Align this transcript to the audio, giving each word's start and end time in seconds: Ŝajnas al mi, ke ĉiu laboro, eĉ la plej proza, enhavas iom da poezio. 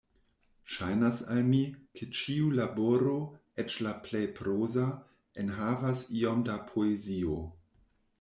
Ŝajnas 0.75 1.17
al 1.33 1.41
mi, 1.49 1.57
ke 1.99 2.07
ĉiu 2.19 2.47
laboro, 2.59 3.13
eĉ 3.63 3.75
la 3.87 3.91
plej 4.07 4.23
proza, 4.39 4.87
enhavas 5.45 6.03
iom 6.23 6.43
da 6.49 6.57
poezio. 6.71 7.37